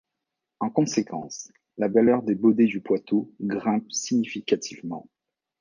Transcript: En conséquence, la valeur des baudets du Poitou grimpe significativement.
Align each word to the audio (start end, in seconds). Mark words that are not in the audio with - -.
En 0.59 0.71
conséquence, 0.71 1.51
la 1.77 1.87
valeur 1.87 2.23
des 2.23 2.33
baudets 2.33 2.65
du 2.65 2.81
Poitou 2.81 3.31
grimpe 3.39 3.91
significativement. 3.91 5.05